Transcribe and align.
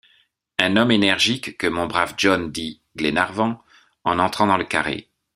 Un 0.57 0.77
homme 0.77 0.89
énergique 0.89 1.59
que 1.59 1.67
mon 1.67 1.85
brave 1.85 2.15
John, 2.17 2.51
dit 2.51 2.81
Glenarvan, 2.97 3.61
en 4.03 4.17
entrant 4.17 4.47
dans 4.47 4.57
le 4.57 4.63
carré. 4.65 5.11